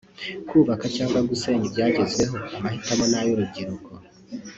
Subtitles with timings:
[0.49, 3.91] kubaka cyangwa gusenya ibyagezweho amahitamo ni ay’urubyiruko